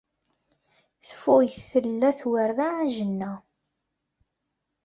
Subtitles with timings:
[1.07, 3.31] Tfuyt tella ttwerreɛ ajenna.